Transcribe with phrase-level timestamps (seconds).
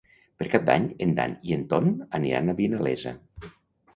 [0.41, 1.91] Per Cap d'Any en Dan i en Ton
[2.21, 3.13] aniran a Vinalesa.